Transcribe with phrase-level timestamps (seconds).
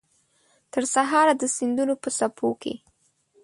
[0.73, 2.73] ترسهاره د سیندونو په څپو کې